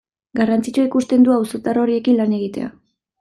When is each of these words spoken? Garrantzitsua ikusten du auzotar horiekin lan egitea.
Garrantzitsua 0.37 0.85
ikusten 0.87 1.27
du 1.27 1.35
auzotar 1.35 1.79
horiekin 1.83 2.17
lan 2.23 2.33
egitea. 2.39 2.71